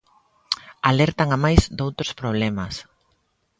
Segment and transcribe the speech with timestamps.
[0.89, 2.75] Alertan amais doutros problemas.